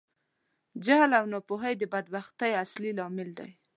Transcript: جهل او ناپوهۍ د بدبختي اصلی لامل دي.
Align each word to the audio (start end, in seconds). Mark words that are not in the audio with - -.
جهل 0.85 1.11
او 1.19 1.25
ناپوهۍ 1.33 1.73
د 1.77 1.83
بدبختي 1.93 2.51
اصلی 2.63 2.91
لامل 2.97 3.29
دي. 3.39 3.49